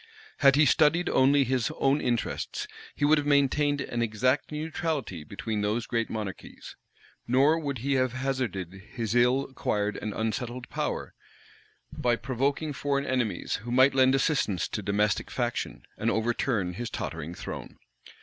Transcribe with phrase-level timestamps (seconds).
[0.37, 5.61] Had he studied only his own interests, he would have maintained an exact neutrality between
[5.61, 6.75] those great monarchies;
[7.27, 11.13] nor would he have hazarded his ill acquired and unsettled power
[11.93, 17.35] by provoking foreign enemies who might lend assistance to domestic faction, and overturn his tottering
[17.35, 17.77] throne.